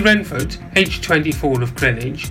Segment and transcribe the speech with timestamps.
[0.00, 2.30] Renford, aged 24 of Greenwich,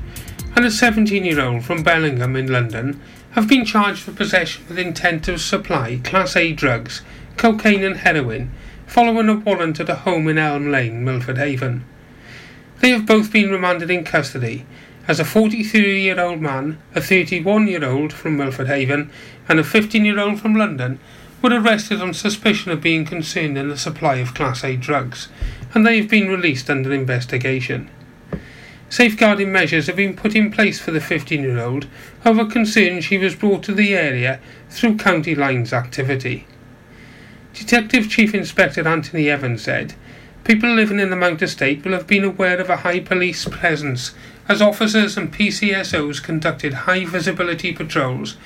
[0.55, 2.99] and a 17 year old from Bellingham in London
[3.31, 7.01] have been charged for possession with intent to supply Class A drugs,
[7.35, 8.51] cocaine and heroin,
[8.85, 11.85] following a warrant at a home in Elm Lane, Milford Haven.
[12.79, 14.65] They have both been remanded in custody
[15.07, 19.11] as a 43 year old man, a 31 year old from Milford Haven,
[19.47, 20.99] and a 15 year old from London
[21.47, 25.29] were arrested on suspicion of being concerned in the supply of Class A drugs,
[25.73, 27.89] and they have been released under investigation.
[28.89, 31.87] Safeguarding measures have been put in place for the 15 year old
[32.25, 36.45] over concern she was brought to the area through County Lines activity.
[37.53, 39.93] Detective Chief Inspector Anthony Evans said,
[40.43, 44.13] People living in the Mount Estate will have been aware of a high police presence
[44.49, 48.37] as officers and PCSOs conducted high visibility patrols,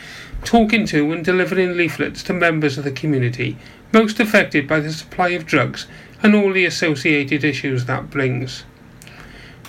[0.43, 3.57] talking to and delivering leaflets to members of the community
[3.93, 5.87] most affected by the supply of drugs
[6.23, 8.63] and all the associated issues that brings.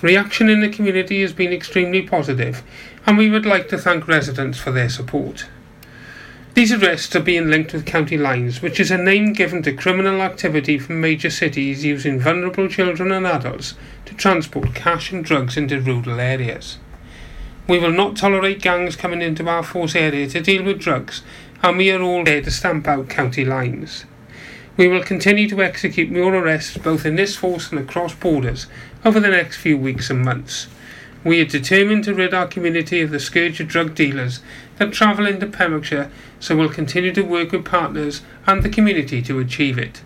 [0.01, 2.61] Reaction in the community has been extremely positive,
[3.05, 5.45] and we would like to thank residents for their support.
[6.53, 10.21] These arrests are being linked with county lines, which is a name given to criminal
[10.21, 13.73] activity from major cities using vulnerable children and adults
[14.05, 16.77] to transport cash and drugs into rural areas.
[17.65, 21.21] We will not tolerate gangs coming into our force area to deal with drugs,
[21.61, 24.03] and we are all there to stamp out county lines.
[24.75, 28.67] We will continue to execute more arrests both in this force and across borders
[29.05, 30.67] over the next few weeks and months.
[31.23, 34.41] We are determined to rid our community of the scourge of drug dealers
[34.77, 39.39] that travel into Pembrokeshire, so we'll continue to work with partners and the community to
[39.39, 40.01] achieve it.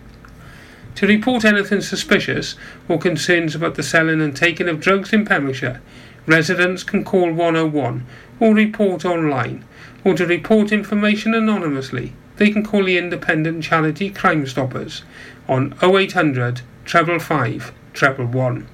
[0.94, 2.54] To report anything suspicious
[2.88, 5.80] or concerns about the selling and taking of drugs in Pembrokeshire,
[6.28, 8.06] residents can call 101
[8.38, 9.64] or report online,
[10.04, 15.02] or to report information anonymously, they can call the independent charity Crime Stoppers
[15.48, 18.68] on 0800 treble 5 treble 1.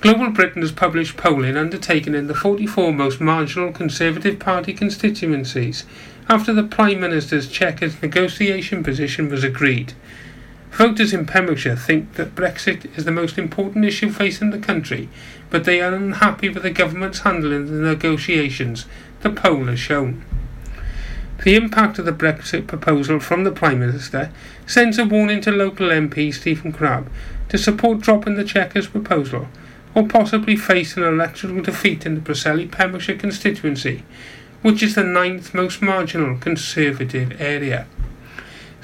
[0.00, 5.84] Global Britain has published polling undertaken in the 44 most marginal Conservative Party constituencies
[6.28, 9.94] after the Prime Minister's Chequers negotiation position was agreed.
[10.76, 15.08] Voters in Pembrokeshire think that Brexit is the most important issue facing the country,
[15.48, 18.84] but they are unhappy with the government's handling of the negotiations,
[19.22, 20.22] the poll has shown.
[21.44, 24.30] The impact of the Brexit proposal from the Prime Minister
[24.66, 27.08] sends a warning to local MP Stephen Crabb
[27.48, 29.48] to support dropping the Chequers proposal
[29.94, 34.04] or possibly face an electoral defeat in the Preseli Pembrokeshire constituency,
[34.60, 37.86] which is the ninth most marginal Conservative area.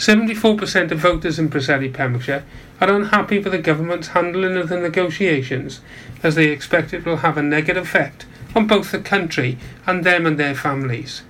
[0.03, 2.43] 74% of voters in Preseli Pembrokeshire
[2.81, 5.81] are unhappy with the government's handling of the negotiations,
[6.25, 8.27] as they expect it will have a negative effect
[8.57, 11.22] on both the country and them and their families.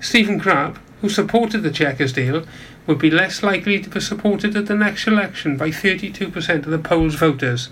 [0.00, 2.44] Stephen Crabb, who supported the Chequers deal,
[2.88, 6.80] would be less likely to be supported at the next election by 32% of the
[6.80, 7.68] poll's voters,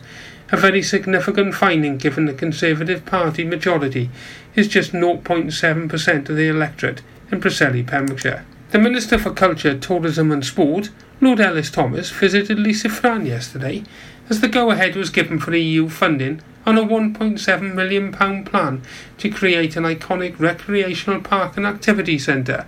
[0.53, 4.09] a very significant finding given the Conservative Party majority
[4.55, 7.03] is just 0.7% of the electorate
[7.33, 8.45] in Preseli, Pembrokeshire.
[8.71, 10.91] The Minister for Culture, Tourism and Sport,
[11.21, 13.83] Lord Elis-Thomas, visited Llys-y-frân yesterday
[14.29, 18.13] as the go-ahead was given for EU funding on a £1.7 million
[18.45, 18.83] plan
[19.19, 22.65] to create an iconic recreational park and activity centre,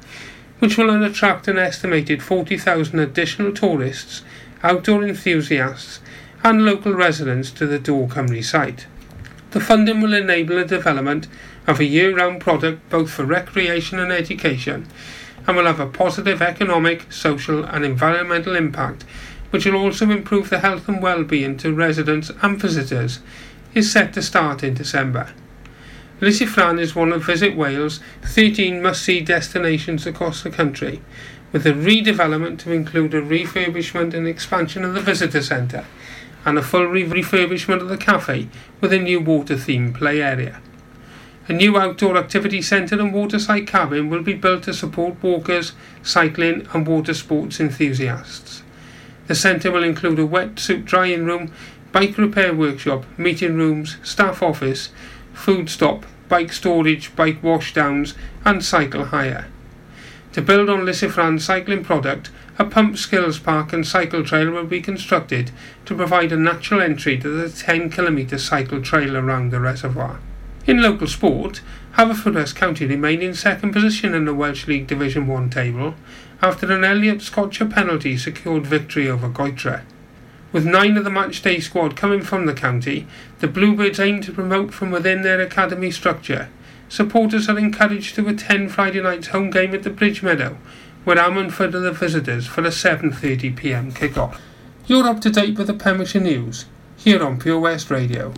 [0.59, 4.23] which will attract an estimated 40,000 additional tourists,
[4.65, 6.01] outdoor enthusiasts
[6.43, 8.87] and local residents to the Dŵr Cymru site.
[9.53, 11.29] The funding will enable the development
[11.69, 14.89] of a year-round product both for recreation and education
[15.47, 19.05] and will have a positive economic, social and environmental impact
[19.53, 23.21] which will also improve the health and well-being to residents and visitors
[23.75, 25.33] is set to start in December.
[26.23, 31.03] Llys-y-frân is one of Visit Wales' 13 must-see destinations across the country,
[31.53, 35.85] with a redevelopment to include a refurbishment and expansion of the visitor centre
[36.47, 38.49] and a full re- refurbishment of the cafe
[38.81, 40.63] with a new water themed play area.
[41.49, 46.69] A new outdoor activity centre and waterside cabin will be built to support walkers, cycling
[46.73, 48.63] and water sports enthusiasts.
[49.27, 51.53] The centre will include a wetsuit drying room,
[51.91, 54.91] bike repair workshop, meeting rooms, staff office,
[55.33, 59.49] food stop, bike storage, bike washdowns and cycle hire.
[60.35, 64.81] To build on Llys-y-frân's cycling product, a pump skills park and cycle trail will be
[64.81, 65.51] constructed
[65.87, 70.21] to provide a natural entry to the 10 kilometre cycle trail around the reservoir.
[70.65, 71.61] In local sport,
[71.97, 75.95] Haverfordwest County remain in second position in the Welsh League Division 1 table
[76.41, 79.83] after an Elliot Scotcher penalty secured victory over Goytre.
[80.53, 83.07] With nine of the matchday squad coming from the county,
[83.41, 86.49] the Bluebirds aim to promote from within their academy structure.
[86.89, 90.59] Supporters are encouraged to attend Friday night's home game at the Bridge Meadow,
[91.05, 94.41] where Ammanford are the visitors for a 7.30pm kick-off.
[94.87, 96.67] You're up to date with the Pembrokeshire News,
[96.97, 98.35] here on Pure West Radio.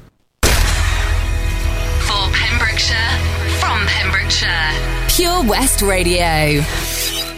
[5.14, 6.60] Pure West Radio.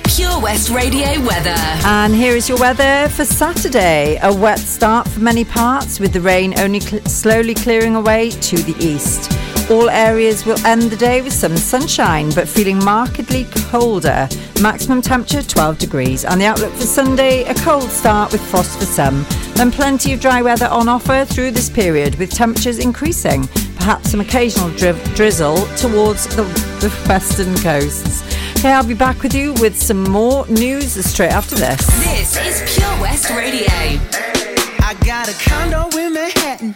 [0.04, 1.54] Pure West Radio weather.
[1.84, 4.18] And here is your weather for Saturday.
[4.22, 8.56] A wet start for many parts, with the rain only cl- slowly clearing away to
[8.56, 9.30] the east.
[9.70, 14.26] All areas will end the day with some sunshine, but feeling markedly colder.
[14.62, 16.24] Maximum temperature 12 degrees.
[16.24, 19.26] And the outlook for Sunday, a cold start with frost for some.
[19.54, 23.46] Then plenty of dry weather on offer through this period, with temperatures increasing.
[23.86, 26.42] Perhaps some occasional dri- drizzle towards the,
[26.80, 28.24] the western coasts.
[28.58, 31.86] Okay, I'll be back with you with some more news straight after this.
[32.04, 33.68] This is Pure West Radio.
[33.70, 36.74] I got a condo in Manhattan.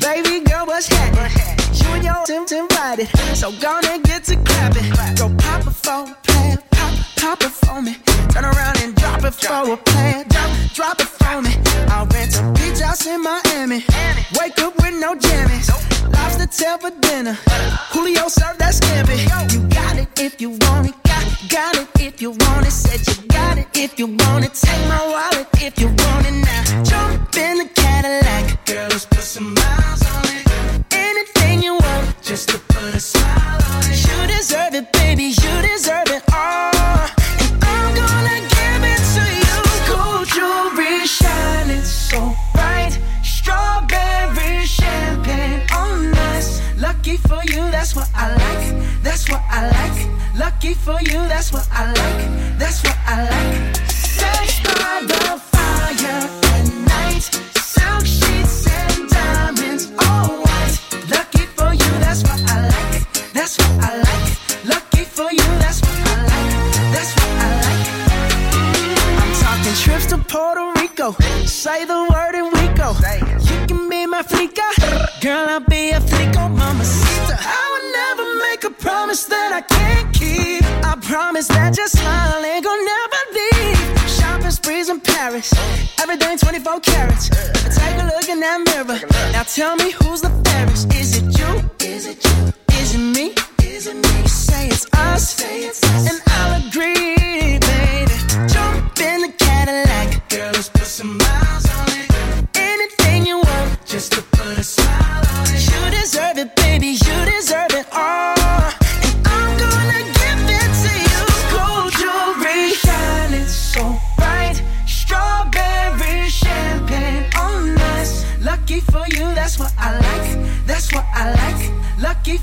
[0.00, 1.58] Baby girl, what's happening?
[1.74, 3.08] You and your Tim invited.
[3.34, 4.88] So gonna get to clapping.
[5.16, 6.14] Go pop a plan.
[6.28, 6.61] Pop,
[7.22, 7.94] pop it for me.
[8.32, 10.26] Turn around and drop it for a plan.
[10.28, 11.52] Drop, drop it for me.
[11.94, 13.84] I'll rent a beach house in Miami.
[14.38, 15.68] Wake up with no jammies.
[16.14, 17.36] Lobster tail for dinner.
[17.92, 19.16] Julio served that scampi.
[19.52, 20.96] You got it if you want it.
[21.04, 22.72] Got, got it if you want it.
[22.72, 24.54] Said you got it if you want it.
[24.54, 26.82] Take my wallet if you want it now.
[26.82, 28.66] Jump in the Cadillac.
[28.66, 30.41] Girl, let's put some miles on it.
[50.84, 52.58] For you, that's what I like.
[52.58, 53.76] That's what I like.
[53.86, 57.22] Sex by the fire at night.
[57.54, 60.74] Silk sheets and diamonds, all white.
[61.08, 63.32] Lucky for you, that's what I like.
[63.32, 64.26] That's what I like.
[64.66, 66.50] Lucky for you, that's what I like.
[66.94, 67.82] That's what I like.
[69.22, 71.12] I'm talking trips to Puerto Rico.
[71.46, 72.90] Say the word and we go.
[73.48, 74.66] You can be my flica.
[75.20, 77.36] Girl, I'll be a flico, mamacita.
[77.38, 80.01] I would never make a promise that I can't
[81.12, 84.08] promise that your smile ain't gonna never leave.
[84.08, 85.52] Shopping sprees in Paris.
[86.00, 87.28] Everything 24 carats.
[87.28, 88.98] Take a look in that mirror.
[89.30, 90.94] Now tell me who's the fairest.
[90.94, 91.52] Is it you?
[91.86, 92.52] Is it you?
[92.80, 93.34] Is it me?
[93.62, 94.26] Is it me?
[94.26, 95.34] Say it's us.
[95.34, 96.08] Say it's us.
[96.10, 96.21] And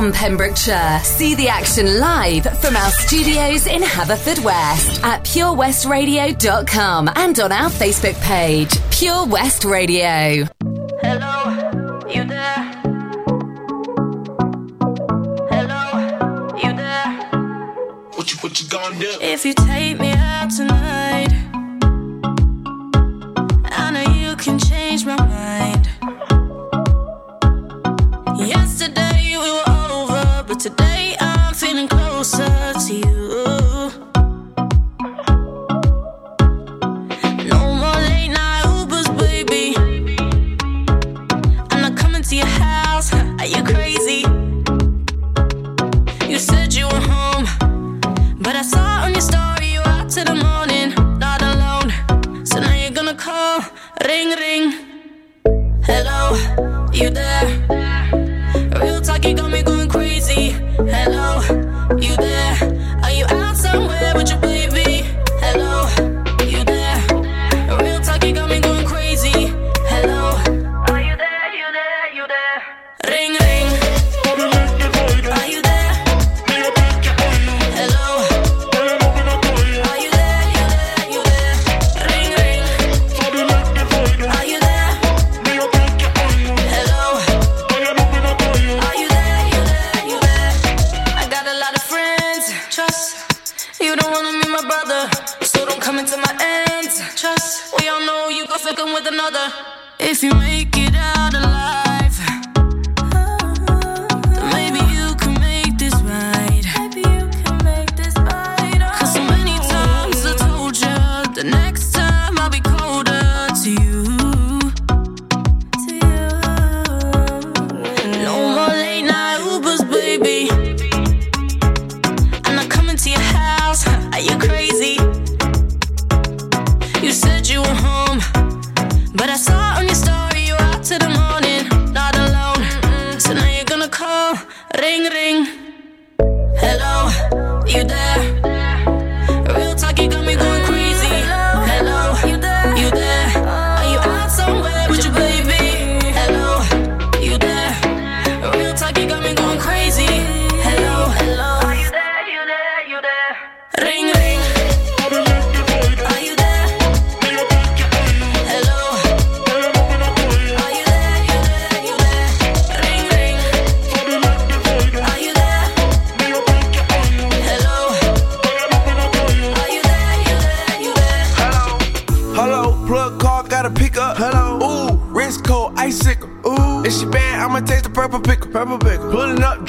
[0.00, 0.98] from Pembrokeshire.
[1.04, 8.18] See the action live from our studios in Haverfordwest at purewestradio.com and on our Facebook
[8.22, 10.48] page, Pure West Radio.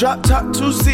[0.02, 0.91] Drop top, two seats.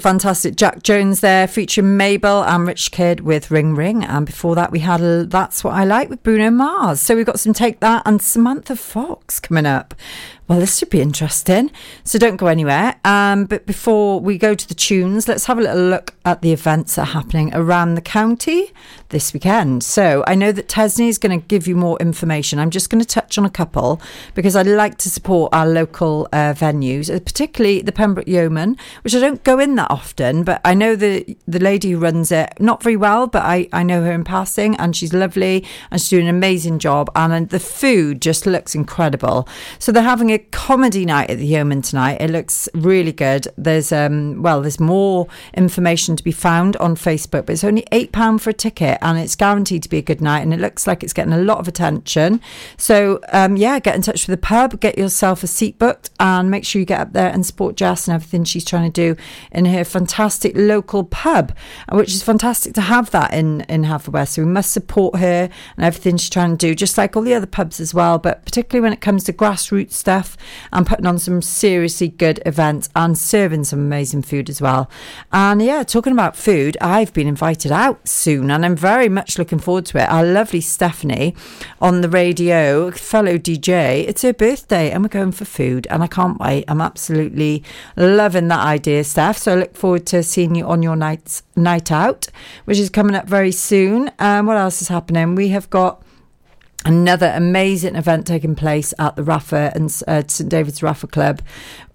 [0.00, 4.04] Fantastic Jax Jones there, featuring Mabel and Rich Kid with Ring Ring.
[4.04, 7.00] And before that, we had a, That's What I Like with Bruno Mars.
[7.00, 9.94] So we've got some Take That and Samantha Fox coming up.
[10.50, 11.70] Well, this should be interesting.
[12.02, 12.96] So don't go anywhere.
[13.04, 16.52] Um, but before we go to the tunes, let's have a little look at the
[16.52, 18.72] events that are happening around the county
[19.10, 19.84] this weekend.
[19.84, 22.58] So I know that Tesney is going to give you more information.
[22.58, 24.00] I'm just going to touch on a couple
[24.34, 29.14] because I'd like to support our local uh, venues, uh, particularly the Pembroke Yeoman, which
[29.14, 32.54] I don't go in that often, but I know the the lady who runs it
[32.58, 36.10] not very well, but I, I know her in passing and she's lovely and she's
[36.10, 39.48] doing an amazing job and the food just looks incredible.
[39.78, 42.20] So they're having a comedy night at the Yeoman tonight.
[42.20, 43.48] It looks really good.
[43.56, 48.12] There's um well, there's more information to be found on Facebook, but it's only eight
[48.12, 50.86] pound for a ticket and it's guaranteed to be a good night and it looks
[50.86, 52.40] like it's getting a lot of attention.
[52.76, 56.50] So um yeah, get in touch with the pub, get yourself a seat booked and
[56.50, 59.20] make sure you get up there and support Jess and everything she's trying to do
[59.52, 61.52] in her fantastic local pub,
[61.92, 64.34] which is fantastic to have that in in Haverwest.
[64.34, 67.34] So we must support her and everything she's trying to do, just like all the
[67.34, 68.18] other pubs as well.
[68.18, 70.29] But particularly when it comes to grassroots stuff
[70.72, 74.90] and putting on some seriously good events and serving some amazing food as well.
[75.32, 79.58] And yeah, talking about food, I've been invited out soon and I'm very much looking
[79.58, 80.08] forward to it.
[80.08, 81.34] Our lovely Stephanie
[81.80, 86.06] on the radio, fellow DJ, it's her birthday and we're going for food and I
[86.06, 86.64] can't wait.
[86.68, 87.62] I'm absolutely
[87.96, 89.38] loving that idea, Steph.
[89.38, 92.28] So I look forward to seeing you on your nights night out,
[92.64, 94.10] which is coming up very soon.
[94.18, 95.34] Um, what else is happening?
[95.34, 96.02] We have got
[96.84, 101.42] another amazing event taking place at the Rafa and uh, St David's Rafa Club.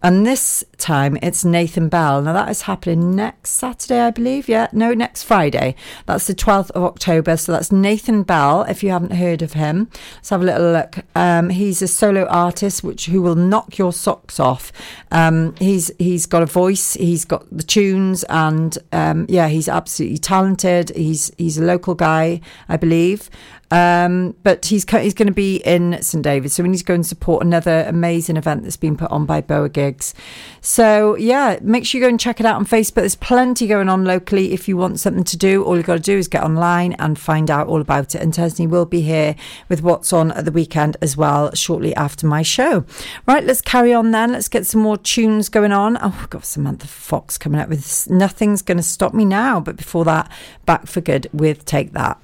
[0.02, 2.22] And this time it's Nathan Bell.
[2.22, 4.48] Now that is happening next Saturday, I believe.
[4.48, 5.76] Yeah, no, next Friday.
[6.06, 7.38] That's the 12th of October.
[7.38, 9.90] So that's Nathan Bell, if you haven't heard of him.
[10.16, 10.98] Let's have a little look.
[11.16, 14.72] Um, he's a solo artist which who will knock your socks off.
[15.12, 20.20] Um, he's he's got a voice, he's got the tunes and um, yeah, he's absolutely
[20.20, 20.90] talented.
[20.96, 23.30] He's he's a local guy, I believe.
[23.72, 26.94] Um, but he's he's going to be in St David, so we need to go
[26.94, 30.14] and support another amazing event that's been put on by Boa Gig bags.
[30.62, 32.96] So, yeah, make sure you go and check it out on Facebook.
[32.96, 35.64] There's plenty going on locally if you want something to do.
[35.64, 38.22] All you've got to do is get online and find out all about it.
[38.22, 39.36] And Tesney will be here
[39.70, 42.86] with what's on at the weekend as well shortly after my show.
[43.28, 44.32] Right, let's carry on then.
[44.32, 45.98] Let's get some more tunes going on.
[46.02, 49.60] Oh, we've got Samantha Fox coming up with Nothing's Gonna Stop Me Now.
[49.60, 50.32] But before that,
[50.66, 52.20] back for good with Take That.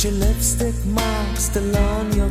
[0.00, 2.30] Your lipstick mark still on your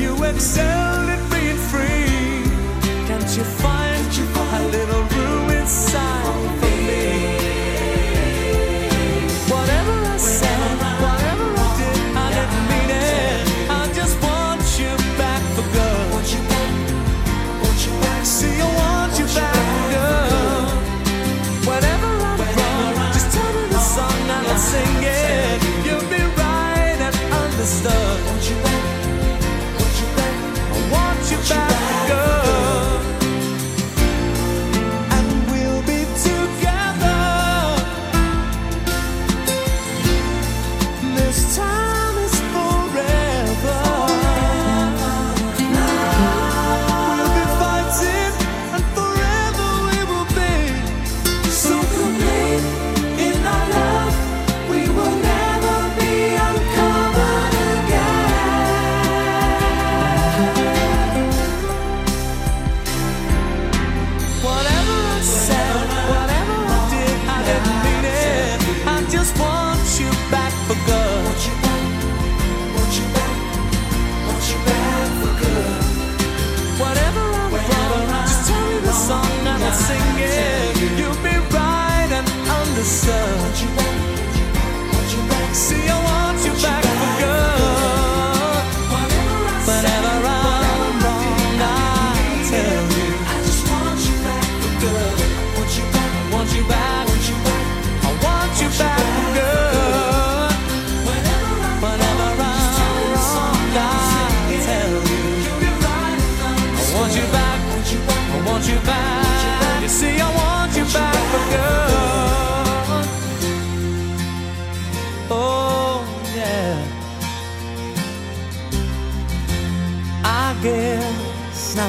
[0.00, 2.50] You excel at being free.
[3.06, 3.89] Can't you find?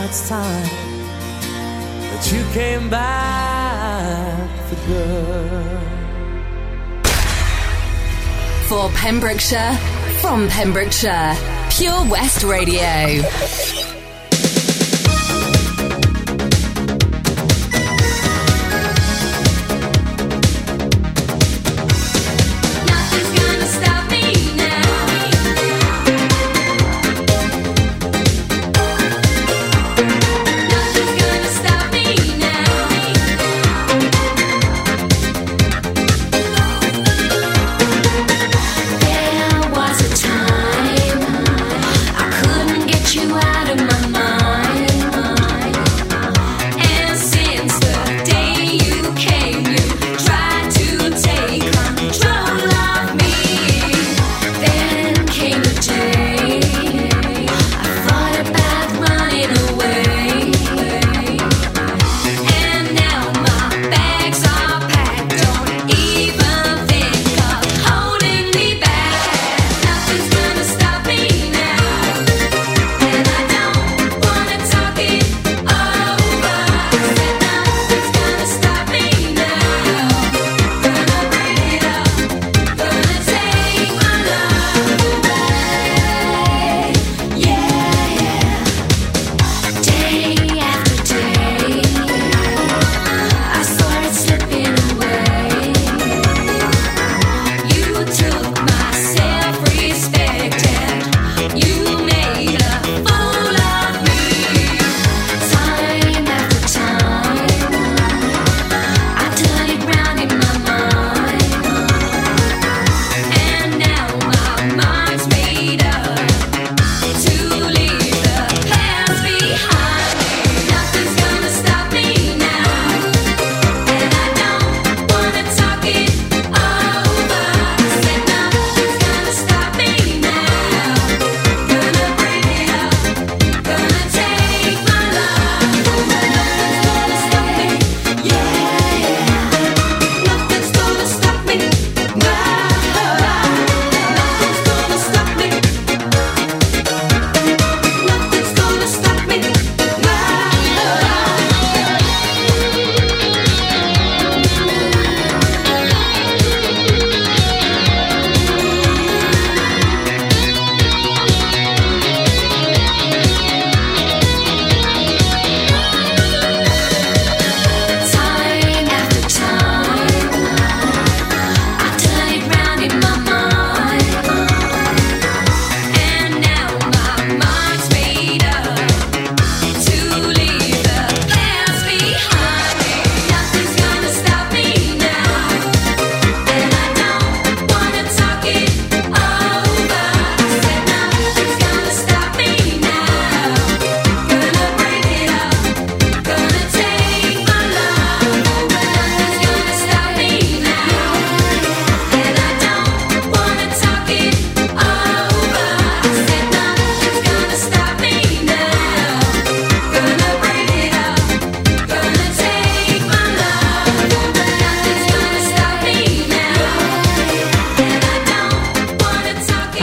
[0.02, 0.64] now it's time
[2.10, 5.80] that you came back for good.
[8.68, 9.76] For Pembrokeshire,
[10.22, 11.36] from Pembrokeshire,
[11.70, 13.81] Pure West Radio.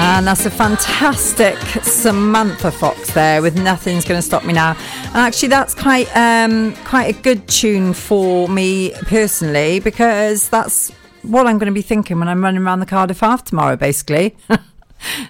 [0.09, 4.75] A fantastic Samantha Fox there with Nothing's Gonna Stop Me Now.
[5.09, 10.91] And actually that's quite um quite a good tune for me personally because that's
[11.23, 14.35] what I'm gonna be thinking when I'm running around the Cardiff half tomorrow basically.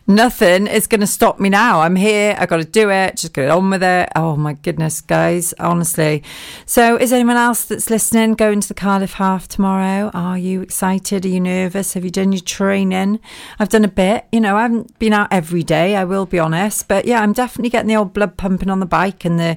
[0.07, 1.81] Nothing is going to stop me now.
[1.81, 2.37] I'm here.
[2.39, 3.17] I got to do it.
[3.17, 4.09] Just get on with it.
[4.17, 5.53] Oh my goodness, guys.
[5.59, 6.23] Honestly.
[6.67, 10.11] So, is anyone else that's listening going to the Cardiff half tomorrow?
[10.15, 11.25] Are you excited?
[11.25, 11.95] Are you nervous?
[11.95, 13.21] Have you done your training?
[13.59, 14.27] I've done a bit.
[14.33, 15.97] You know, I haven't been out every day.
[15.97, 18.87] I will be honest, but yeah, I'm definitely getting the old blood pumping on the
[18.87, 19.57] bike and the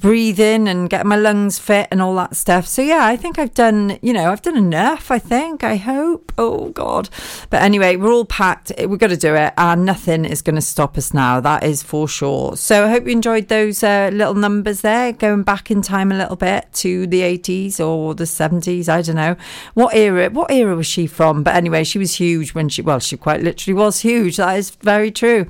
[0.00, 2.66] breathing and getting my lungs fit and all that stuff.
[2.66, 6.32] So yeah, I think I've done, you know, I've done enough, I think, I hope.
[6.38, 7.10] Oh god.
[7.50, 8.72] But anyway, we're all packed.
[8.78, 11.40] We've got to do it and nothing is going to stop us now.
[11.40, 12.56] That is for sure.
[12.56, 16.16] So I hope you enjoyed those uh, little numbers there, going back in time a
[16.16, 19.36] little bit to the 80s or the 70s, I don't know.
[19.74, 21.42] What era what era was she from?
[21.42, 24.36] But anyway, she was huge when she well, she quite literally was huge.
[24.36, 25.46] That is very true.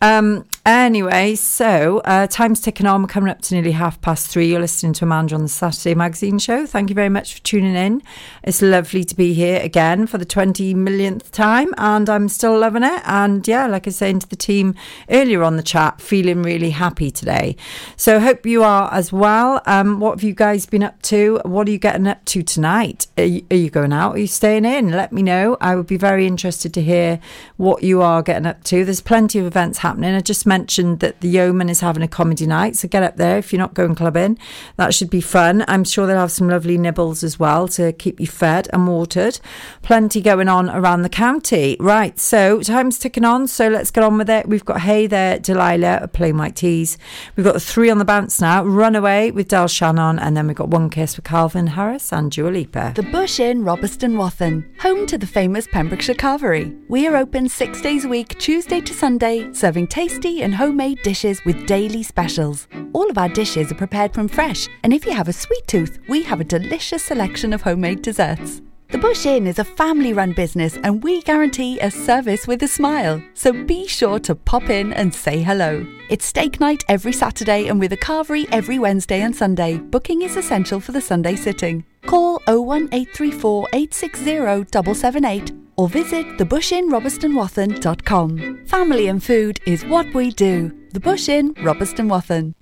[0.00, 3.02] Um Anyway, so uh, time's ticking on.
[3.02, 4.46] We're coming up to nearly half past three.
[4.46, 6.64] You're listening to Amanda on the Saturday Magazine Show.
[6.64, 8.02] Thank you very much for tuning in.
[8.42, 12.82] It's lovely to be here again for the 20 millionth time, and I'm still loving
[12.82, 13.02] it.
[13.04, 14.74] And yeah, like I was saying to the team
[15.10, 17.56] earlier on the chat, feeling really happy today.
[17.98, 19.60] So I hope you are as well.
[19.66, 21.42] Um, what have you guys been up to?
[21.44, 23.06] What are you getting up to tonight?
[23.18, 24.14] Are you, are you going out?
[24.14, 24.92] Are you staying in?
[24.92, 25.58] Let me know.
[25.60, 27.20] I would be very interested to hear
[27.58, 28.82] what you are getting up to.
[28.82, 30.14] There's plenty of events happening.
[30.14, 33.38] I just mentioned that the Yeoman is having a comedy night, so get up there
[33.38, 34.38] if you're not going clubbing.
[34.76, 35.64] That should be fun.
[35.66, 39.40] I'm sure they'll have some lovely nibbles as well to keep you fed and watered.
[39.82, 41.76] Plenty going on around the county.
[41.80, 44.48] Right, so time's ticking on, so let's get on with it.
[44.48, 46.98] We've got Hey There, Delilah, Plain White T's.
[47.34, 50.68] We've got three on the bounce now Runaway with Del Shannon, and then we've got
[50.68, 52.92] One Kiss with Calvin Harris and Dua Lipa.
[52.94, 56.64] The Bush Inn, Robeston Wathen, home to the famous Pembrokeshire Carvery.
[56.88, 61.44] We are open six days a week, Tuesday to Sunday, serving tasty and homemade dishes
[61.44, 62.68] with daily specials.
[62.92, 65.98] All of our dishes are prepared from fresh, and if you have a sweet tooth,
[66.08, 68.60] we have a delicious selection of homemade desserts.
[68.94, 72.68] The Bush Inn is a family run business and we guarantee a service with a
[72.68, 73.20] smile.
[73.34, 75.84] So be sure to pop in and say hello.
[76.08, 79.78] It's steak night every Saturday and with a carvery every Wednesday and Sunday.
[79.78, 81.84] Booking is essential for the Sunday sitting.
[82.06, 84.24] Call 01834 860
[84.70, 88.64] 778 or visit thebushinrobertsonwathen.com.
[88.64, 90.70] Family and food is what we do.
[90.92, 92.54] The Bush Inn, Robeston Wathen.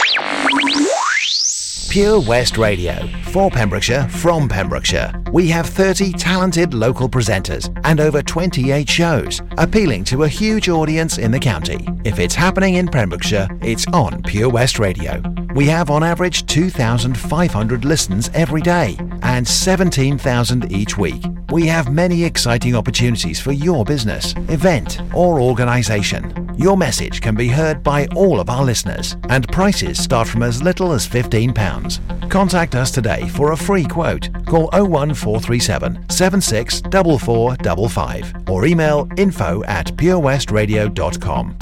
[1.93, 3.07] Pure West Radio.
[3.25, 5.13] For Pembrokeshire, from Pembrokeshire.
[5.31, 11.19] We have 30 talented local presenters and over 28 shows, appealing to a huge audience
[11.19, 11.87] in the county.
[12.05, 15.23] If it's happening in Pembrokeshire, it's on Pure West Radio.
[15.55, 21.23] We have on average 2,500 listens every day and 17,000 each week.
[21.51, 26.43] We have many exciting opportunities for your business, event, or organisation.
[26.57, 30.63] Your message can be heard by all of our listeners, and prices start from as
[30.63, 31.82] little as £15.
[32.29, 34.29] Contact us today for a free quote.
[34.47, 41.57] Call 01437 764455 or email info at purewestradio.com.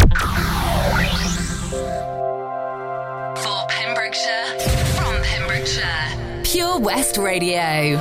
[3.37, 4.59] For Pembrokeshire,
[4.96, 8.00] from Pembrokeshire, Pure West Radio.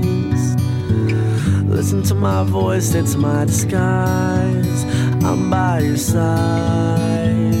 [1.81, 4.83] Listen to my voice, it's my disguise.
[5.25, 7.55] I'm by your side.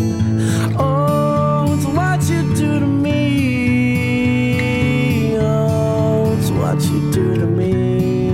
[0.77, 3.79] Oh, it's what you do to me.
[5.39, 8.29] Oh, it's what you do to me.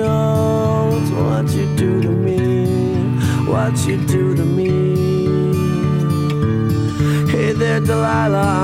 [0.02, 3.16] Oh, it's what you do to me.
[3.50, 4.72] What you do to me.
[7.30, 8.63] Hey there, Delilah.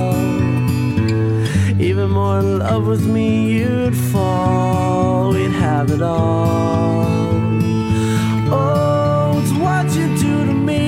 [2.11, 5.31] More in love with me, you'd fall.
[5.31, 7.05] We'd have it all.
[8.51, 10.81] Oh, it's what you do to me.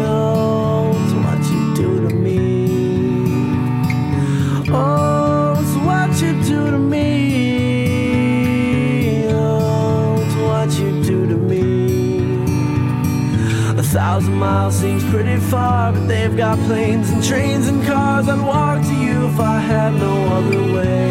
[0.00, 2.38] Oh, it's what you do to me.
[4.70, 7.04] Oh, it's what you do to me.
[9.28, 11.66] Oh, it's what you do to me.
[13.76, 18.28] A thousand miles seems pretty far, but they've got planes and trains and cars.
[18.28, 18.84] I'd walk
[19.40, 21.10] I had no other way.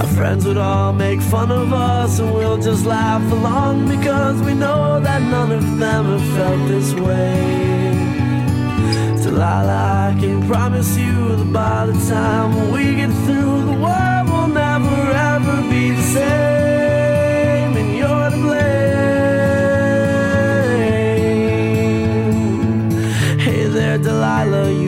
[0.00, 4.54] Our friends would all make fun of us, and we'll just laugh along because we
[4.54, 8.06] know that none of them have felt this way.
[9.22, 14.48] Delilah, I can promise you that by the time we get through, the world will
[14.48, 18.88] never ever be the same, and you're to blame.
[23.38, 24.87] Hey there, Delilah, you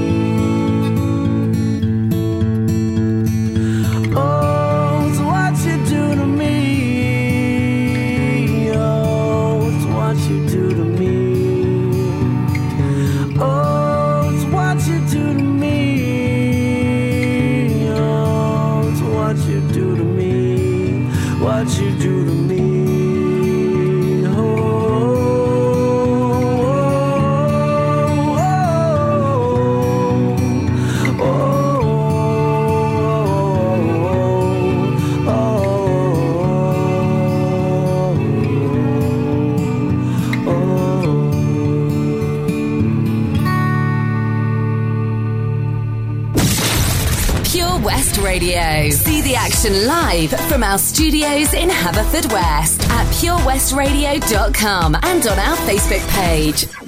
[49.31, 56.80] The action live from our studios in Haverfordwest at purewestradio.com and on our Facebook page.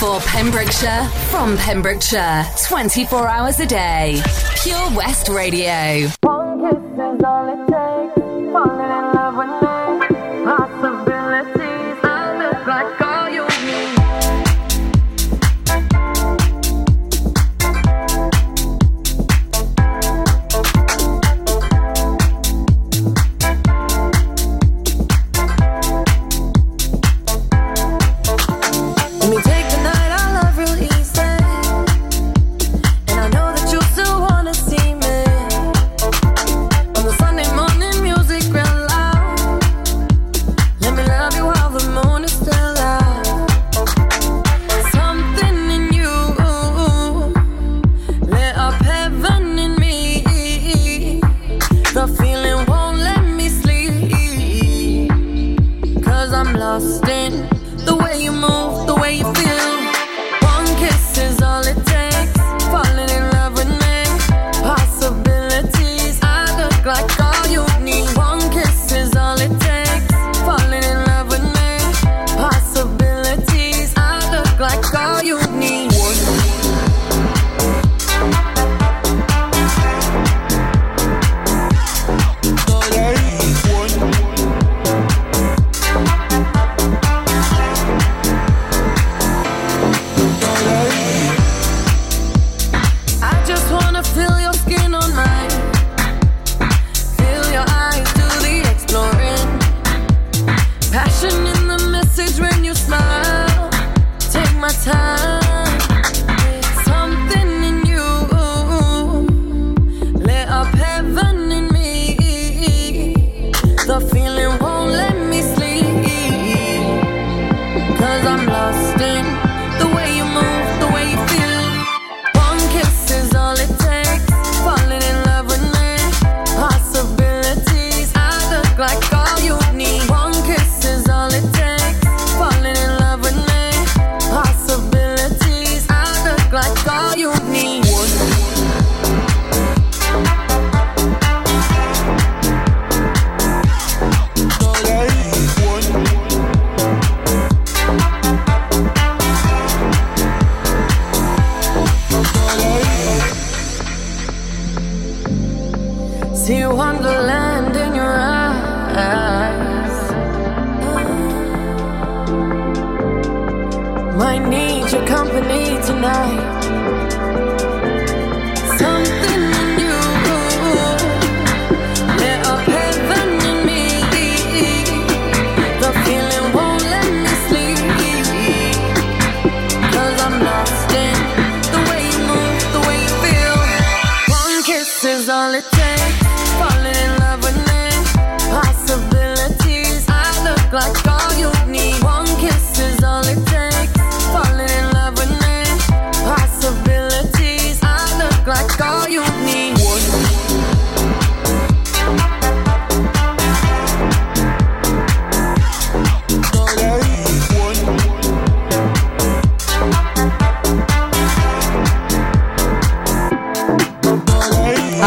[0.00, 4.22] For Pembrokeshire, from Pembrokeshire, 24 hours a day.
[4.62, 6.08] Pure West Radio.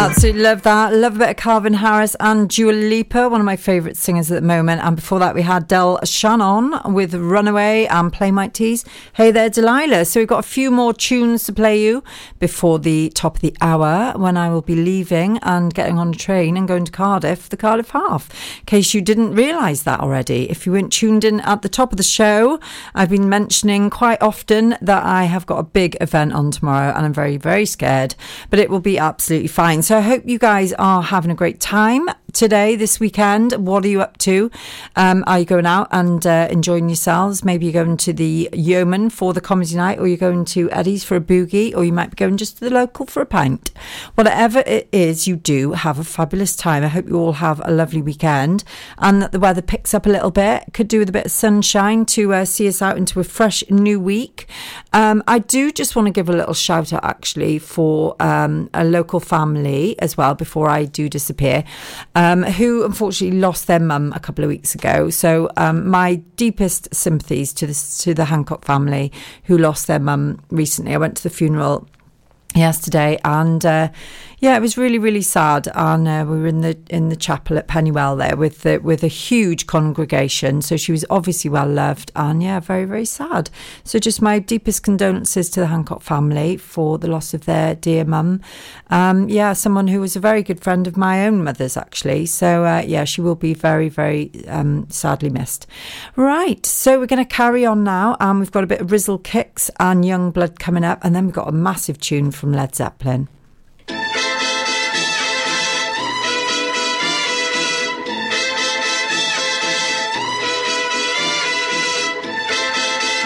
[0.04, 0.93] Absolutely love that.
[0.93, 4.41] Love a bit of Calvin Harris and Dua Lipa, one of my favourite singers at
[4.41, 4.84] the moment.
[4.84, 8.84] And before that, we had Del Shannon with Runaway and Plain White T's.
[9.14, 10.04] Hey there, Delilah.
[10.04, 12.04] So we've got a few more tunes to play you
[12.38, 16.18] before the top of the hour when I will be leaving and getting on a
[16.18, 18.30] train and going to Cardiff, the Cardiff Half.
[18.60, 20.49] In case you didn't realise that already.
[20.49, 22.60] If you weren't tuned in at the top of the show,
[22.93, 27.06] I've been mentioning quite often that I have got a big event on tomorrow and
[27.06, 28.16] I'm very, very scared,
[28.49, 29.82] but it will be absolutely fine.
[29.82, 33.52] So I hope you guys are having a great time today, this weekend.
[33.52, 34.50] What are you up to?
[34.96, 37.44] Um, are you going out and uh, enjoying yourselves?
[37.44, 41.04] Maybe you're going to the Yeoman for the comedy night, or you're going to Eddie's
[41.04, 43.70] for a boogie, or you might be going just to the local for a pint.
[44.16, 46.84] Whatever it is you do, have a fabulous time.
[46.84, 48.64] I hope you all have a lovely weekend
[48.98, 50.64] and that the weather picks up a little bit.
[50.74, 53.64] Could do with a bit of sunshine to uh, see us out into a fresh
[53.70, 54.48] new week.
[54.91, 58.84] Um, I do just want to give a little shout out actually for um, a
[58.84, 61.64] local family as well before I do disappear,
[62.16, 65.10] um, who unfortunately lost their mum a couple of weeks ago.
[65.10, 67.74] So um, my deepest sympathies to the
[68.04, 69.12] to the Hancock family
[69.44, 70.94] who lost their mum recently.
[70.94, 71.88] I went to the funeral
[72.56, 73.90] yesterday and uh,
[74.44, 75.70] yeah it was really really sad.
[75.74, 79.02] And uh, we were in the in the chapel at Pennywell there with the, with
[79.02, 80.62] a huge congregation.
[80.62, 83.50] So she was obviously well loved and yeah very very sad.
[83.86, 88.04] So just my deepest condolences to the Hancock family for the loss of their dear
[88.04, 88.41] mum.
[88.89, 92.26] Um, yeah someone who was a very good friend of my own mother's actually.
[92.26, 95.68] So uh, yeah she will be very very um, sadly missed.
[96.18, 98.18] Right so we're going to carry on now.
[98.20, 101.00] And we've got a bit of Rizzle Kicks and Young Blood coming up.
[101.02, 103.30] And then we've got a massive tune from Led Zeppelin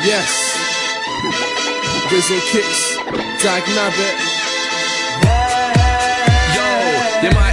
[0.07, 0.55] Yes.
[2.09, 2.97] Rizzle kicks,
[3.43, 4.15] Dag Nabbit.
[6.55, 7.46] Yo,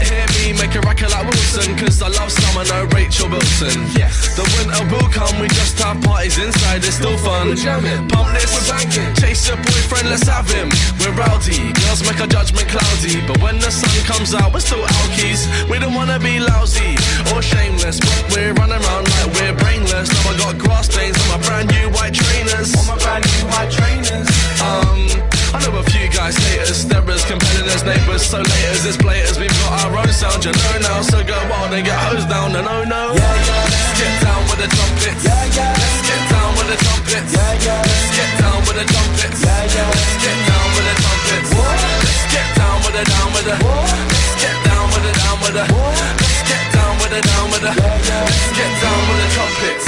[0.74, 3.28] you might hear me make a record like Wilson, cause I love summer, no Rachel
[3.30, 3.86] Wilson.
[3.94, 4.34] Yes.
[4.34, 7.48] The winter will come, we just have parties inside, it's still fun.
[7.48, 8.08] We're jamming.
[8.08, 9.14] Pump this, We're banging.
[9.14, 10.70] chase your boyfriend, let's have him.
[10.98, 14.82] We're rowdy, girls make our judgment cloudy, but when the sun comes out, we're still
[14.82, 15.46] alkies.
[15.70, 16.98] We don't wanna be lousy
[17.34, 20.10] or shameless, but we're running around like we're brainless.
[20.10, 22.74] Now I got grass stains on my brand new white trainers.
[22.74, 24.28] On my brand new white trainers.
[24.62, 28.82] Um, I know a few guys hate us, they're as compelling as neighbours, so laters
[28.90, 30.98] as platers, we've got our own sound, you know now.
[31.00, 33.14] So go wild and get hosed down, no, no, no.
[33.14, 33.70] Yeah, yeah.
[33.70, 35.22] Let's get down with the trumpets.
[35.22, 35.70] Yeah, yeah.
[35.78, 37.30] Let's get down with the trumpets.
[37.38, 37.86] Yeah, yeah.
[37.86, 39.38] Let's get down with the trumpets.
[39.46, 39.94] Yeah, yeah.
[39.94, 41.50] Let's get down with the trumpets.
[41.54, 43.56] Let's get down with the down with the.
[43.62, 45.64] Let's get down with the down with the.
[45.70, 47.72] Let's get down with the down with the.
[47.78, 49.86] Let's get down with the trumpets.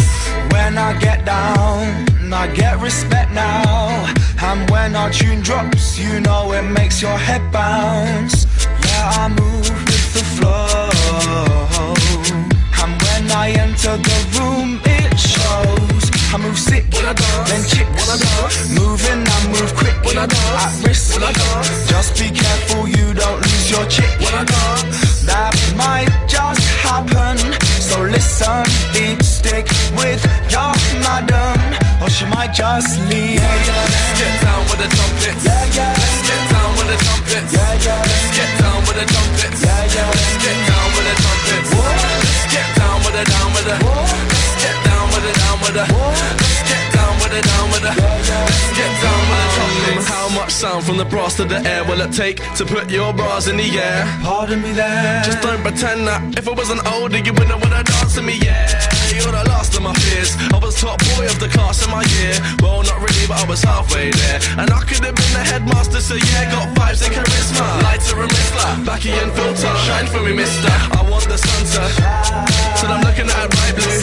[0.55, 4.15] When I get down, I get respect now.
[4.49, 8.47] And when our tune drops, you know it makes your head bounce.
[8.87, 10.91] Yeah, I move with the flow.
[12.83, 16.05] And when I enter the room, it shows.
[16.33, 18.07] I move sick, then chicks.
[18.79, 19.95] Moving, I move quick.
[20.17, 20.33] At
[20.87, 21.21] risk,
[21.91, 24.11] just be careful you don't lose your chick.
[25.27, 27.37] That might just happen.
[27.81, 29.67] So listen, deep stick
[29.99, 30.73] with your
[31.05, 31.61] madam,
[32.03, 33.41] or she might just leave.
[33.41, 35.45] Let's get down with the trumpets.
[35.45, 35.93] Yeah, yeah.
[35.97, 37.53] Let's get down with the trumpets.
[37.53, 38.03] Yeah, yeah.
[38.03, 39.61] Let's get down with the trumpets.
[39.65, 40.11] Yeah, yeah.
[40.11, 41.71] Let's get down with the trumpets.
[41.73, 43.77] Let's get down with the down with the.
[43.77, 45.85] Let's get down with the down with the.
[45.87, 47.93] Let's get down with the down with the.
[47.97, 50.07] Let's get down with the trumpets.
[50.09, 53.13] How much sound from the brass to the air will it take to put your
[53.13, 54.05] bras in the air?
[54.23, 55.23] Pardon me there.
[55.25, 58.96] Just don't pretend that if I wasn't older, you wouldn't wanna dance with me, yeah.
[59.77, 60.33] You're the last of my fears.
[60.53, 62.33] I was top boy of the class in my year.
[62.63, 64.41] Well, not really, but I was halfway there.
[64.57, 67.83] And I could have been the headmaster, so yeah, got vibes and charisma.
[67.85, 69.73] Lighter and Missler, backy and filter.
[69.85, 70.73] Shine for me, mister.
[70.97, 71.83] I want the sun to.
[72.81, 74.01] So I'm looking at bright blue.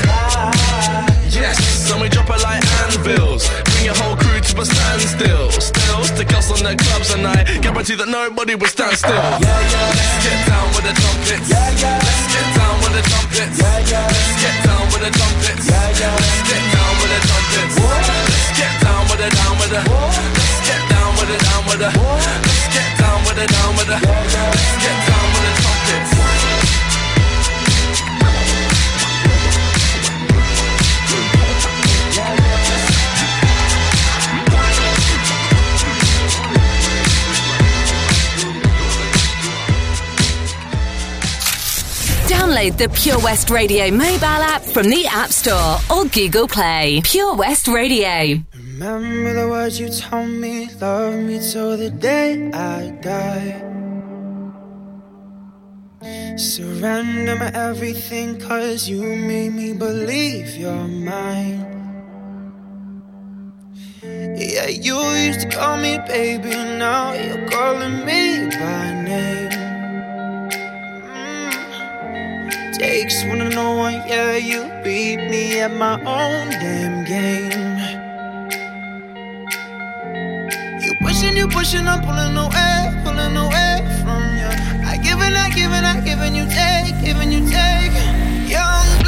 [1.34, 3.50] Yes, and we drop it like anvils.
[3.74, 5.50] Bring your whole crew to a standstill.
[5.52, 9.26] Still, stick us on the clubs and I guarantee that nobody will stand still.
[9.42, 11.50] Let's get down with the trumpets.
[11.50, 13.58] Let's get down with the trumpets.
[13.58, 14.73] Let's get down
[15.04, 15.68] with the trumpets.
[15.68, 16.00] Let's
[16.48, 17.76] get down with the trumpets.
[17.76, 19.82] Let's get down with the down with the.
[19.84, 21.90] Let's get down with the down with the.
[21.92, 23.98] Let's get down with the down with the.
[24.00, 26.13] Let's get down with the trumpets.
[42.34, 47.00] Download the Pure West Radio mobile app from the App Store or Google Play.
[47.04, 48.42] Pure West Radio.
[48.56, 53.62] Remember the words you told me, love me till the day I die.
[56.36, 61.70] Surrender my everything, cause you made me believe you're mine.
[64.02, 69.53] Yeah, you used to call me baby, now you're calling me by name.
[72.84, 72.90] Mm.
[72.90, 77.80] Takes one to know one, yeah, you beat me at my own damn game.
[80.82, 84.52] You pushing, you pushing, I'm pulling away, pulling away from you.
[84.86, 87.94] I give and I give and I give and you take, giving you take.
[88.50, 89.03] Young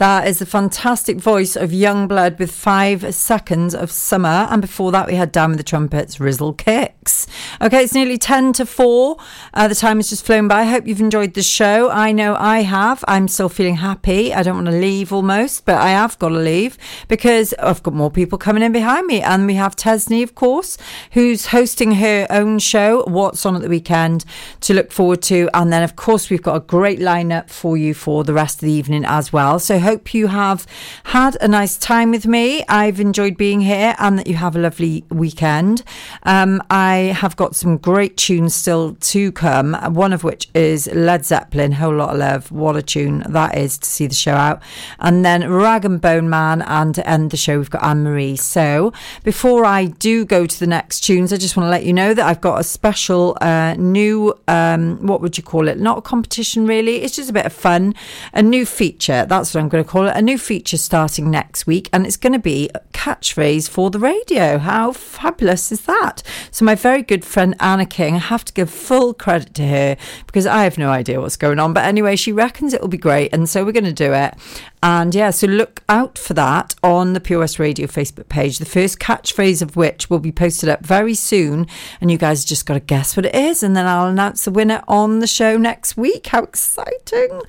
[0.00, 4.48] That is the fantastic voice of Young Blood with five seconds of summer.
[4.48, 7.26] And before that, we had Down with the Trumpets, Rizzle Kicks.
[7.60, 9.18] Okay, it's nearly 10 to 4.
[9.52, 10.60] Uh, the time has just flown by.
[10.60, 11.90] I hope you've enjoyed the show.
[11.90, 13.04] I know I have.
[13.08, 14.32] I'm still feeling happy.
[14.32, 16.78] I don't want to leave almost, but I have got to leave
[17.08, 19.20] because I've got more people coming in behind me.
[19.20, 20.78] And we have Tesney, of course,
[21.12, 24.24] who's hosting her own show, What's On at the Weekend,
[24.62, 25.50] to look forward to.
[25.52, 28.66] And then, of course, we've got a great lineup for you for the rest of
[28.66, 29.58] the evening as well.
[29.58, 30.68] So hope you have
[31.02, 32.64] had a nice time with me.
[32.68, 35.82] I've enjoyed being here and that you have a lovely weekend.
[36.22, 41.24] Um, I have got some great tunes still to come, one of which is Led
[41.24, 42.52] Zeppelin, Whole Lot of Love.
[42.52, 44.62] What a tune that is to see the show out.
[45.00, 48.36] And then Rag and Bone Man, and to end the show, we've got Anne Marie.
[48.36, 48.92] So
[49.24, 52.14] before I do go to the next tunes, I just want to let you know
[52.14, 55.80] that I've got a special uh, new, um, what would you call it?
[55.80, 57.02] Not a competition, really.
[57.02, 57.96] It's just a bit of fun.
[58.32, 59.26] A new feature.
[59.26, 60.16] That's what I'm going call it.
[60.16, 63.98] A new feature starting next week, and it's going to be a catchphrase for the
[63.98, 64.58] radio.
[64.58, 66.22] How fabulous is that?
[66.50, 69.96] So, my very good friend Anna King, I have to give full credit to her
[70.26, 71.72] because I have no idea what's going on.
[71.72, 74.34] But anyway, she reckons it will be great, and so we're going to do it.
[74.82, 78.58] And yeah, so look out for that on the West Radio Facebook page.
[78.58, 81.66] The first catchphrase of which will be posted up very soon.
[82.00, 83.62] And you guys just got to guess what it is.
[83.62, 86.28] And then I'll announce the winner on the show next week.
[86.28, 87.42] How exciting!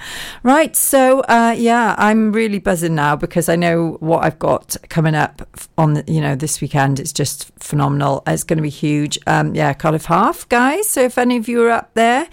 [0.44, 0.76] Right.
[0.76, 5.48] So uh, yeah, I'm really buzzing now because I know what I've got coming up
[5.78, 7.00] on you know, this weekend.
[7.00, 8.22] It's just phenomenal.
[8.28, 9.18] It's going to be huge.
[9.28, 10.90] Um, yeah, Cardiff Half, guys.
[10.90, 12.28] So if any of you are up there,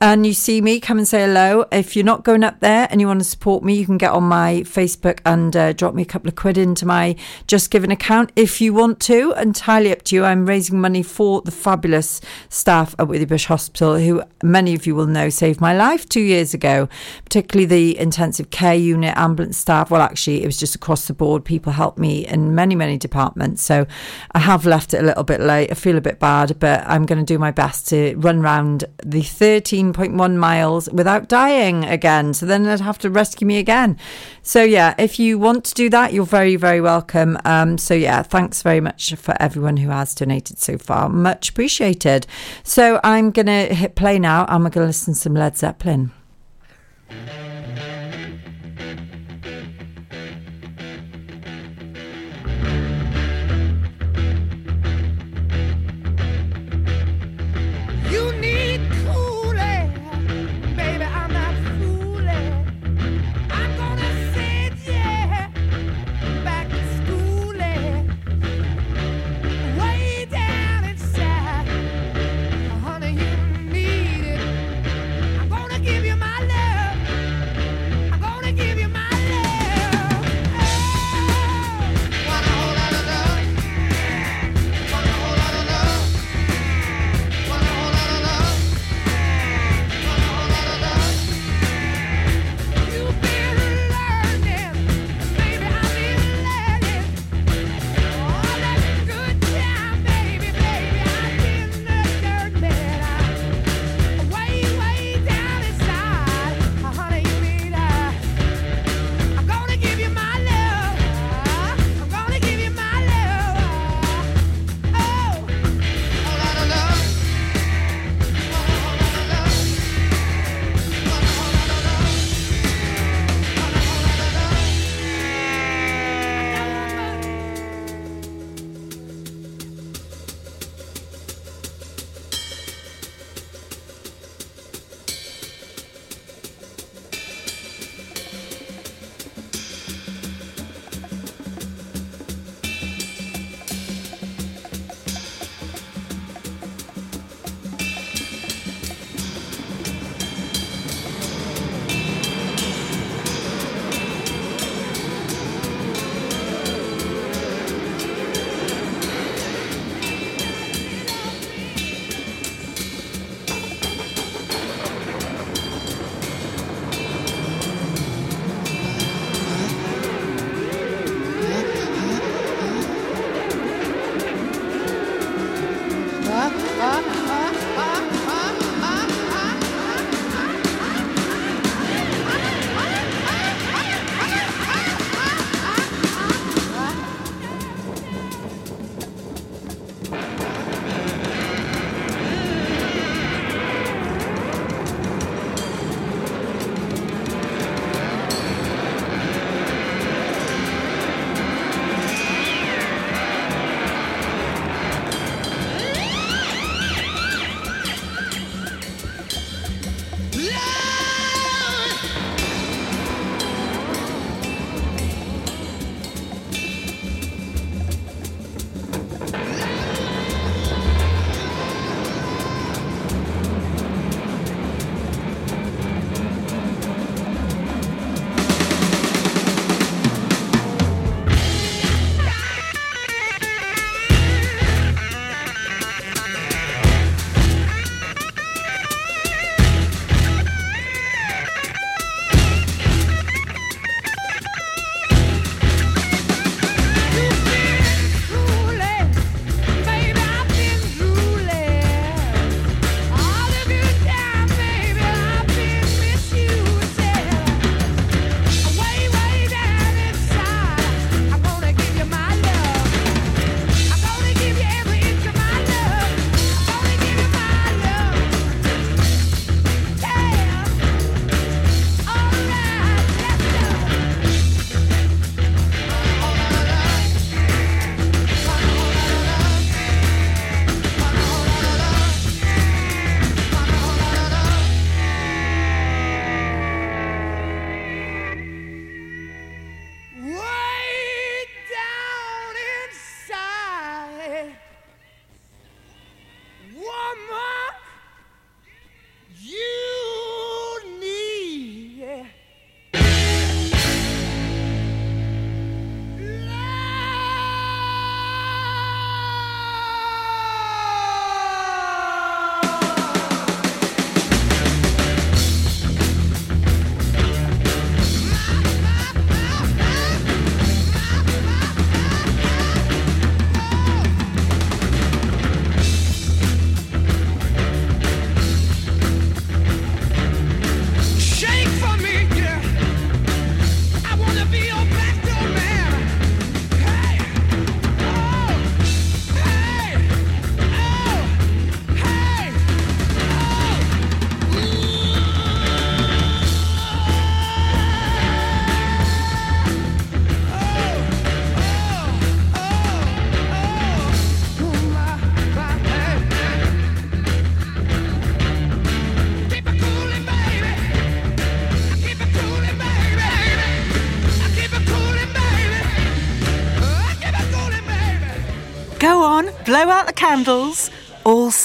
[0.00, 1.64] and you see me, come and say hello.
[1.72, 4.12] If you're not going up there and you want to support me, you can get
[4.12, 7.16] on my Facebook and uh, drop me a couple of quid into my
[7.48, 9.34] Just Giving account if you want to.
[9.36, 10.24] Entirely up to you.
[10.24, 15.06] I'm raising money for the fabulous staff at Withybush Hospital, who many of you will
[15.06, 16.88] know saved my life two years ago,
[17.24, 19.90] particularly the intensive care unit, ambulance staff.
[19.90, 21.44] Well, actually, it was just across the board.
[21.44, 23.62] People helped me in many, many departments.
[23.62, 23.84] So
[24.30, 25.72] I have left it a little bit late.
[25.72, 28.84] I feel a bit bad, but I'm going to do my best to run round
[29.04, 32.34] the 13 13.1 miles without dying again.
[32.34, 33.98] So then they'd have to rescue me again.
[34.42, 37.38] So yeah, if you want to do that, you're very, very welcome.
[37.44, 41.08] Um, so yeah, thanks very much for everyone who has donated so far.
[41.08, 42.26] Much appreciated.
[42.62, 44.46] So I'm going to hit play now.
[44.48, 46.12] I'm going to listen to some Led Zeppelin.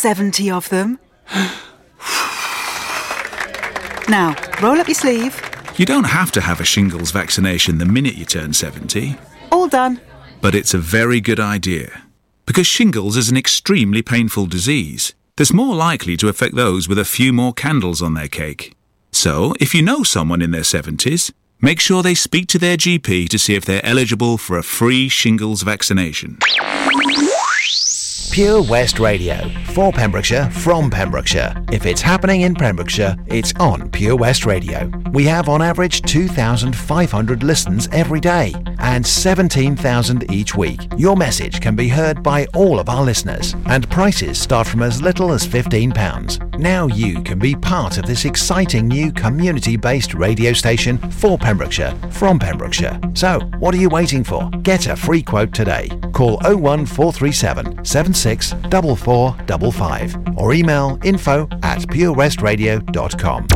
[0.04, 1.00] 70 of them.
[4.10, 5.42] now, roll up your sleeve.
[5.78, 9.16] You don't have to have a shingles vaccination the minute you turn 70,
[9.50, 10.02] All done.
[10.42, 12.04] but it's a very good idea.
[12.46, 17.06] Because shingles is an extremely painful disease that's more likely to affect those with a
[17.06, 18.76] few more candles on their cake.
[19.14, 21.32] So, if you know someone in their 70s,
[21.62, 25.08] make sure they speak to their GP to see if they're eligible for a free
[25.08, 26.40] shingles vaccination.
[28.32, 29.50] Pure West Radio.
[29.74, 31.54] For Pembrokeshire, from Pembrokeshire.
[31.72, 34.92] If it's happening in Pembrokeshire, it's on Pure West Radio.
[35.12, 40.82] We have on average 2,500 listens every day and 17,000 each week.
[40.98, 45.02] Your message can be heard by all of our listeners and prices start from as
[45.02, 46.60] little as £15.
[46.60, 52.40] Now you can be part of this exciting new community-based radio station for Pembrokeshire, from
[52.40, 53.00] Pembrokeshire.
[53.14, 54.50] So, what are you waiting for?
[54.62, 55.90] Get a free quote today.
[56.14, 57.84] Call 01437
[58.24, 63.48] 76 4455 or email info at purewestradio.com.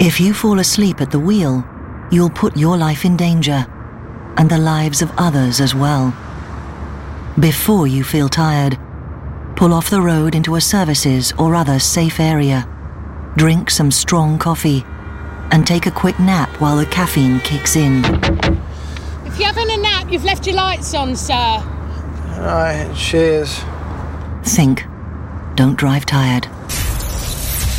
[0.00, 1.64] If you fall asleep at the wheel,
[2.10, 3.66] you'll put your life in danger
[4.36, 6.12] and the lives of others as well.
[7.38, 8.78] Before you feel tired,
[9.56, 12.68] pull off the road into a services or other safe area.
[13.36, 14.84] Drink some strong coffee
[15.50, 18.02] and take a quick nap while the caffeine kicks in.
[19.34, 21.34] If you're having a nap, you've left your lights on, sir.
[21.34, 23.64] Alright, cheers.
[24.44, 24.84] Think.
[25.56, 26.46] Don't drive tired.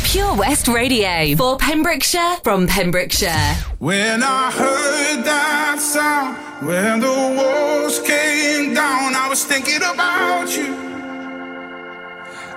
[0.04, 3.54] Pure West Radio for Pembrokeshire from Pembrokeshire.
[3.78, 6.36] When I heard that sound,
[6.68, 10.74] when the walls came down, I was thinking about you,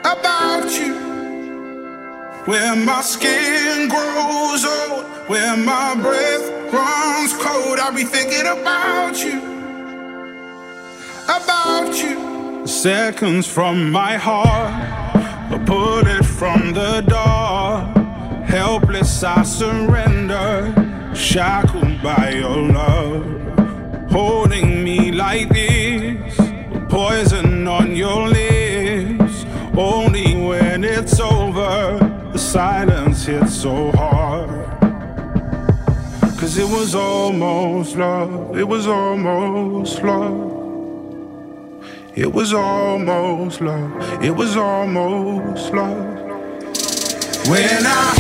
[0.01, 1.09] about you.
[2.45, 9.39] Where my skin grows old, where my breath runs cold, I'll be thinking about you,
[11.25, 12.65] about you.
[12.65, 14.73] Seconds from my heart,
[15.51, 17.81] a bullet from the door.
[18.45, 20.73] Helpless, I surrender,
[21.13, 24.09] shackled by your love.
[24.09, 26.35] Holding me like this,
[26.89, 29.45] poison on your lips.
[29.77, 30.28] Only
[32.49, 34.49] silence hit so hard.
[36.39, 40.55] Cause it was almost love, it was almost love.
[42.15, 46.17] It was almost love, it was almost love.
[47.47, 48.18] When I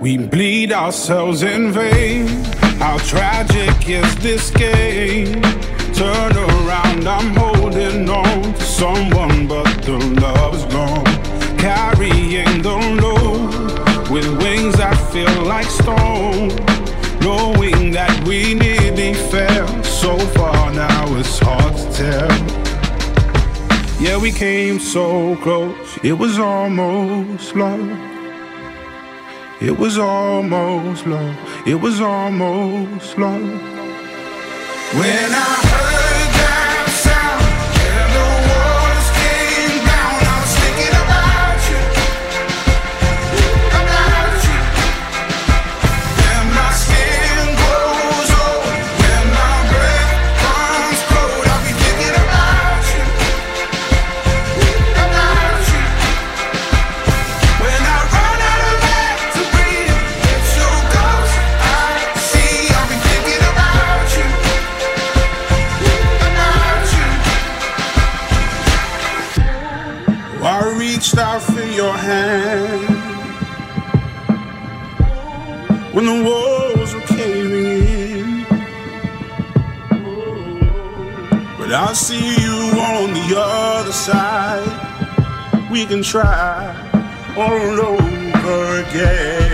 [0.00, 2.26] We bleed ourselves in vain.
[2.78, 5.42] How tragic is this game?
[5.92, 11.04] Turn around, I'm holding on to someone, but the love is gone.
[11.58, 16.48] Carrying the load with wings that feel like stone.
[17.20, 22.38] Knowing that we nearly fell so far now, it's hard to tell.
[24.00, 25.98] Yeah, we came so close.
[26.02, 28.09] It was almost love.
[29.62, 31.36] It was almost love.
[31.66, 33.42] It was almost love.
[34.94, 35.59] When I
[75.92, 78.44] when the walls were caving in.
[81.58, 85.68] But I see you on the other side.
[85.70, 86.74] We can try
[87.36, 89.49] all over again.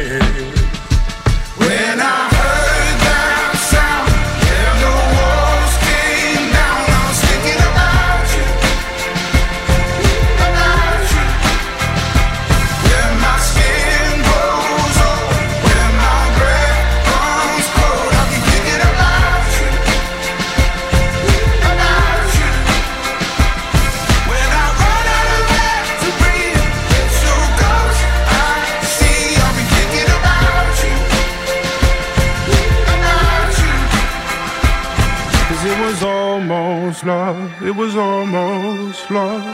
[39.11, 39.45] Love.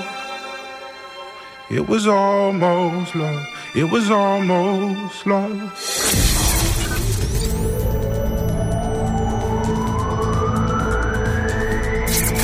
[1.70, 3.46] It was almost love.
[3.74, 5.58] It was almost love.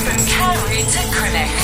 [0.05, 1.57] From Carew to Crinock.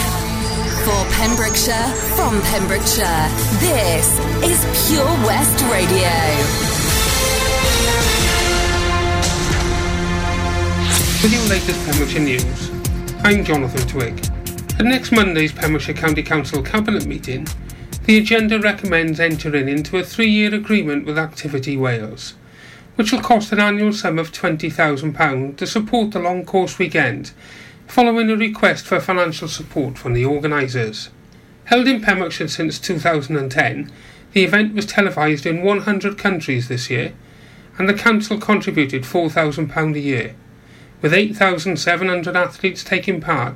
[0.84, 3.28] For Pembrokeshire, from Pembrokeshire,
[3.60, 6.12] this is Pure West Radio.
[11.22, 12.70] With your latest Pembrokeshire news,
[13.24, 14.33] I'm Jonathan Twig.
[14.76, 17.46] At next Monday's Pembrokeshire County Council Cabinet meeting,
[18.06, 22.34] the agenda recommends entering into a three year agreement with Activity Wales,
[22.96, 27.30] which will cost an annual sum of £20,000 to support the long course weekend,
[27.86, 31.08] following a request for financial support from the organisers.
[31.66, 33.92] Held in Pembrokeshire since 2010,
[34.32, 37.14] the event was televised in 100 countries this year,
[37.78, 40.34] and the council contributed £4,000 a year
[41.04, 43.52] with 8,700 athletes taking part